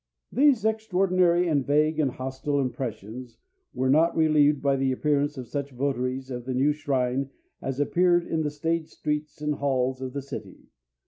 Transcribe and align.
These 0.31 0.65
extraordinary 0.65 1.47
and 1.47 1.63
vague 1.63 1.99
and 1.99 2.09
hostile 2.09 2.59
impressions 2.59 3.37
were 3.71 3.87
not 3.87 4.17
relieved 4.17 4.59
by 4.59 4.75
the 4.75 4.91
appearance 4.91 5.37
of 5.37 5.47
such 5.47 5.69
votaries 5.69 6.31
of 6.31 6.45
the 6.45 6.55
new 6.55 6.71
shrine 6.73 7.29
as 7.61 7.79
appeared 7.79 8.25
in 8.25 8.41
the 8.41 8.49
staid 8.49 8.87
streets 8.89 9.41
and 9.43 9.53
halls 9.53 10.01
of 10.01 10.13
the 10.13 10.23
city. 10.23 10.69